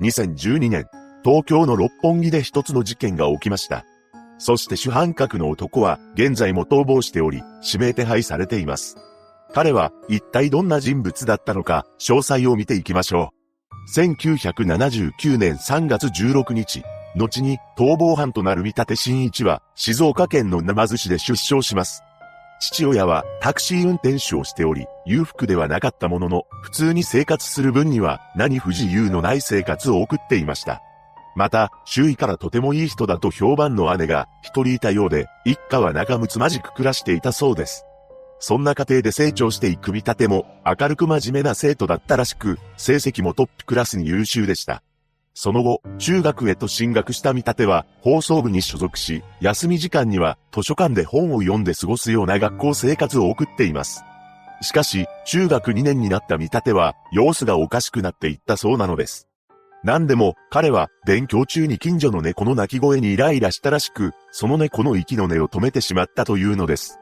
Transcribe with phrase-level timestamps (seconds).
[0.00, 0.86] 2012年、
[1.24, 3.84] 東京の六本木で一つの事件が起きました。
[4.38, 8.96] そして主犯格の男は現在も逃亡しており、指名手配されています。
[9.54, 13.36] 彼は一体どんな人物だったのか、詳細を見ていきましょう。
[13.98, 16.82] 1979年3月16日、
[17.16, 22.02] 後に逃亡犯となる見立真一は静岡県の沼津市で出生します。
[22.60, 30.82] 父親はタクシー運転手をしており、裕福ではなかったものの、普通に生活する分には何不自由のない生活を送っていました。
[31.34, 37.84] また、周囲からとてもいい人だと評判の姉が一人いたようで、一家は仲睦まじく暮らしていたそうです。
[38.38, 44.82] そんな家庭で成長していく見立ても、明るく真面目な生徒だったらしく、成績もトップクラスに優秀でした。
[45.38, 54.02] その後、中学へと進学した見立ては、放送部に所属し、休み時間には図書館で本を読んで過ごすような学校生活を送っています。
[54.62, 59.28] しかし、中学2年になった見立ては、様子がおかしくなっていったそうなのです。
[59.84, 66.98] 何でも、彼は、勉強中に近所の猫の鳴き声にイライラしたらしく、その猫の息の根を止めてしまったというのです。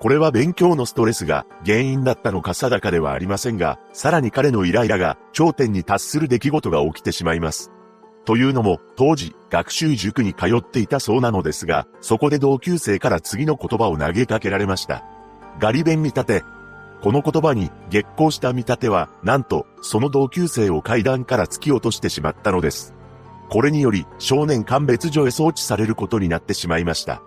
[0.00, 7.70] これは勉強のストレスが原因だったのか定かではありませんが、さらに彼のイライラが頂点に達する出来事が起きてしまいます。
[8.24, 15.04] というのも、当時、学習塾に通っていたそうなのですが、そこで同級生から次の言葉を投げかけられました。
[15.58, 16.44] ガリ弁見立て。
[17.02, 22.94] この言葉に激高した見立ては、なんと、その同級生を階段から突き落としてしまったのです。
[23.48, 27.22] これにより、少年鑑別所へ送致されることになってしまいました。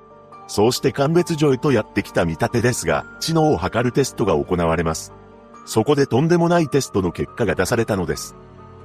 [0.48, 5.12] そうして鑑別所へとやってきた見立てですが、知能を測るテストが行われます。
[5.66, 8.36] そこでとんでもないテストの結果が出されたのです。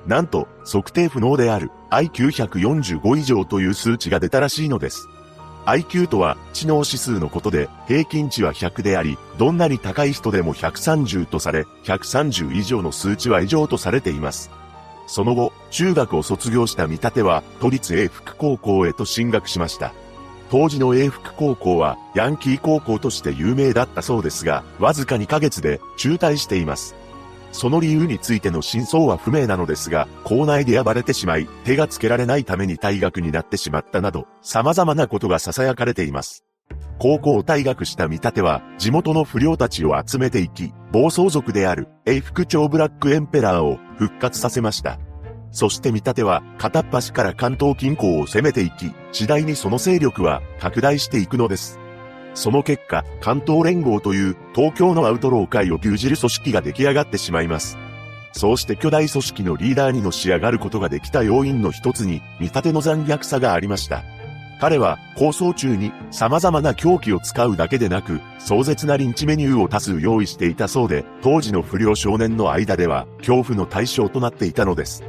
[0.07, 5.09] なんと、測定不能である IQ145 以上という数値が出たらしいのです。
[5.67, 14.51] IQ とは知能指数のことで、平均値は100であり、どんなに高い人でも130とされ、130以上の数値は異常とされています。
[15.07, 19.93] その後、中学を卒業した見立ては、都立英福高校へと進学しました。
[20.51, 26.95] 当時の英福高校はヤンキー高校として有名だったそうですが、わずか2ヶ月で中退しています。
[27.53, 36.45] その理由についての真相は不明なのですが、校内で暴れてしまい、手がつけられないために退学になってしまったなど、様々なことが囁かれています。
[36.99, 44.99] 高校を退学した見立ては、地元の不良たちを集めていき、暴走族である、英福町ブラックエンペラーを復活させました。
[45.51, 51.79] そして見立ては片っ端から関東近郊を攻めていき、次第にその勢力は拡大していくのです。
[52.39, 57.77] その結果、関東連合という東京のアウトロー界を牛耳る組織が出来上がってしまいます。
[58.33, 64.05] そうして巨大組織のリーダーにのし上がることができた要因の一つに、見立ての残虐さがありました。
[64.61, 75.03] 彼は構想中に様々な凶器を使うだけでなく、壮絶なリンチメニューを多数用意していたそうで、当時の不良少年の間では恐怖の対象となっていたのです。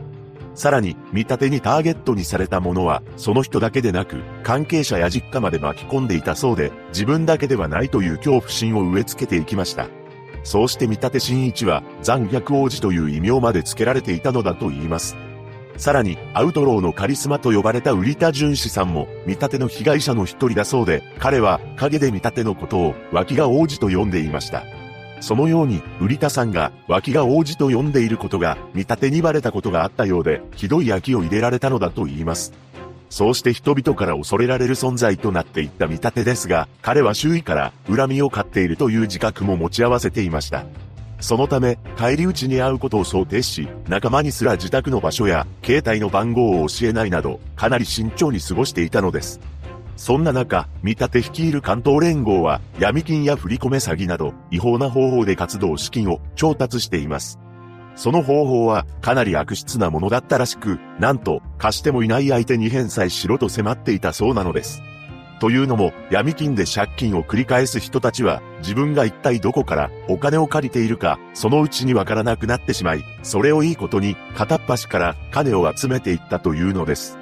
[0.59, 9.88] さらに、見立てにターゲットにされたものは、その人だけでなく、関係者や実家まで巻き込んでいたそうで、自分だけではないという恐怖心を植え付けていきました。
[10.44, 15.16] そうして見立て新一は、残虐王子という異名まで付けられていたのだと言います。
[15.78, 24.66] さらに、アウトローのカリスマと呼ばれた売田淳史さんも、見立ての被害者の一人だそうで、彼は、影で見立てのことを、脇が王子と呼んでいました。
[25.19, 32.53] そのように、売田さんが脇が王子と呼んでいることが見立てにバレたことがあったようで、ひどい焼きを入れられたのだと言います。
[33.09, 40.66] そうして人々から恐れられる存在となっていった見立てですが、彼は周囲から恨みを買っているという自覚も持ち合わせていました。
[41.19, 49.41] そのため、帰り討ちに会うことを想定し、仲間にすら自宅の場所や、携帯の番号を教えないなど、かなり慎重に過ごしていたのです。
[50.00, 57.38] そんな中、見立て率いる関東連合は、闇金や振り込め詐欺など、違法な方法で活動資金を調達しています。
[57.98, 64.82] その方法は、かなり悪質なものだったらしく、なんと、貸してもいない相手に返済しろと迫っていたそうなのです。
[65.42, 77.19] というのも、闇金で借金を繰り返す人たちは、自分が一体どこからお金を借りているか、そのうちにわからなくなってしまい、それをいいことに、片っ端から金を集めていったというのです。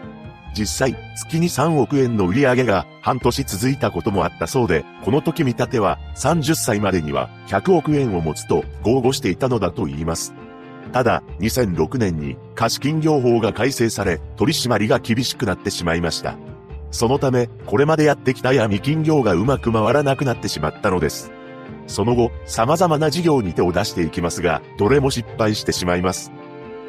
[0.55, 10.33] 実際、月に3億円の売り上げが半年続いたこともあったそうで、この時見立ては30歳までには100億円を持つと豪語していたのだと言います。
[10.91, 16.37] ただ、2006年に貸金業法が改正され、取り締まりが厳しくなってしまいました。
[16.91, 21.31] そのため、これまでやってきた闇金業がうまく回らなくなってしまったのです。
[21.87, 26.31] その後、様々な事業に手を出していきますが、どれも失敗してしまいます。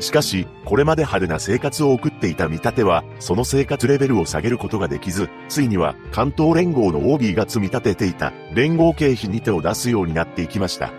[0.00, 10.92] しかし、これまで派手な生活を送っていた見立ては、その生活レベルを下げることができず、ついには関東連合の OB が積み立てていた連合経費に手を出すようになっていきました。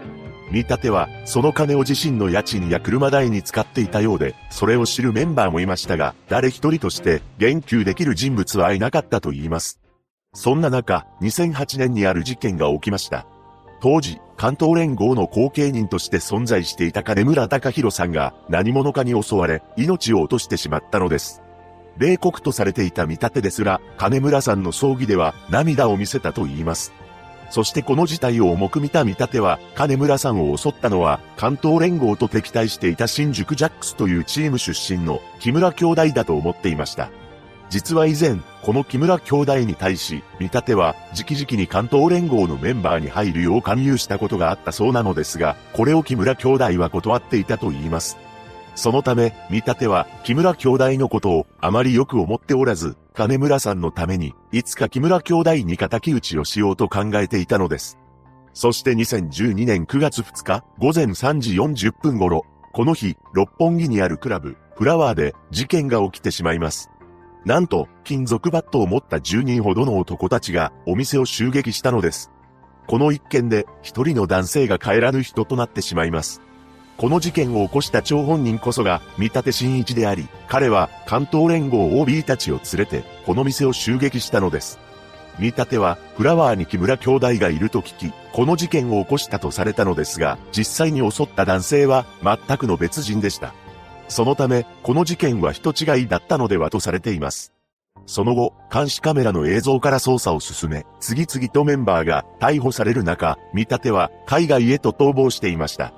[0.51, 9.79] 見立ては、その金を自身の家賃や車代に使っていたようで、それを知るメンバーもいましたが、誰一人として言及できる人物はいなかったと言います。
[10.33, 13.25] そんな中、2008年にある事件が起きました。
[13.81, 21.41] 当時、関東連合の後継人として存在していた金村隆弘さんが何者かに襲われ、命を落としてしまったのです。
[21.97, 26.93] 冷酷とされていた見立てですら、金村さんの葬儀では涙を見せたと言います。
[27.49, 37.09] そしてこの事態を重く見た見立ては、金村さんを襲ったのは、関東連合と敵対していた新宿ジャックスというチーム出身の木村兄弟だと思っていました。
[37.69, 48.17] 実は以前、この木村兄弟に対し、見立ては、直々に関東連合のメンバーに入るよう勧誘したことがあったそうなのですが、これを木村兄弟は断っていたと言います。
[48.75, 57.99] そのため、見立ては、木村兄弟のことをあまりよく思っておらず、金村さんのために、いつか木村兄弟に仇討ちをしようと考えていたのです。
[58.53, 66.89] そして2012年9月2日、午前3時40分頃、この日、六本木にあるクラブ、フラワーで事件が起きてしまいます。
[67.45, 72.31] なんと、金属バットを持った10人ほどの男たちがお店を襲撃したのです。
[72.87, 76.41] この一件で一人の男性が帰らぬ人となってしまいます。
[76.97, 84.79] この事件を起こした張本人こそが見立て真一であり、彼は関東連合 OB たちを連れてこの店を襲撃したのです。
[85.39, 93.53] 見立てはフラワーに木村兄弟がいると聞き、この事件を起こしたとされたのですが、実際に襲った男性は全くの別人でした。
[94.09, 97.53] そのため、この事件は人違いだったのではとされています。
[98.05, 105.93] その後、監視カメラの映像から捜査を進め、次々とメンバーが逮捕される中、見立ては海外へと逃亡していました。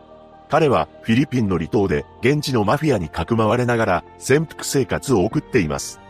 [0.50, 6.02] 彼はフィリピンの離島で現地のマフィアにかくまわれながら潜伏生活を送っています。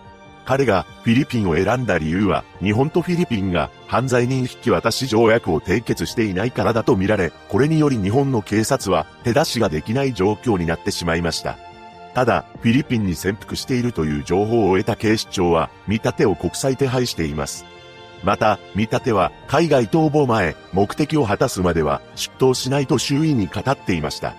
[0.43, 11.59] 彼がフィリピンを選んだ理由は、日本とフィリピンが犯罪人引き渡し条約を締結していないからだと見られ、これにより日本の警察は手出しができない状況になってしまいました。
[12.13, 17.65] ただ、フィリピンに潜伏しているという情報を得た警視庁は、見立てを国際手配しています。
[18.23, 24.35] また、見立ては、海外逃亡前、目的を果たすまでは、出頭しないと周囲に語っていました。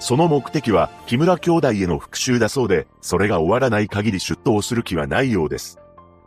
[0.00, 5.78] その目的は、木村兄弟への復讐だそうで、それが終わらない限り出頭する気はないようです。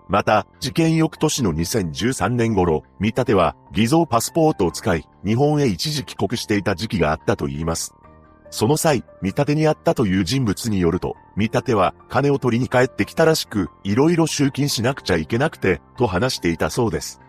[0.07, 7.96] また、事件翌年の2013年頃、見立ては、偽造パスポートを使い、日本へ一時帰国していた時期があったと言います。
[8.53, 17.19] その際、見立てにあったという人物によると、見立ては金を取りに帰ってきたらしく、いろいろ集金しなくちゃいけなくて、と話していたそうです。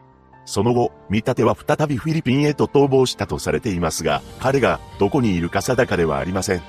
[0.45, 6.63] その後、見立ては再びフィリピンへと逃亡したとされていますが、彼がどこにいるか定かではありません。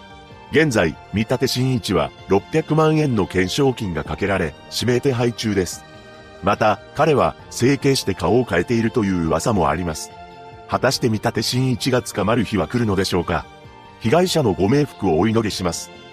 [0.51, 5.83] 現在、見立て新一は600万円の懸賞金がかけられ、指名手配中です。
[6.43, 10.11] また、彼は整形して顔を変えているという噂もあります。
[10.69, 13.45] 果たして見立て新一が捕まる日は来るのでしょうか
[14.01, 16.04] 被害者のご冥福をお祈りします。